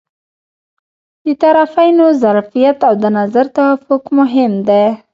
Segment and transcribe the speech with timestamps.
[1.23, 4.85] د طرفینو ظرفیت او د نظر توافق مهم دي.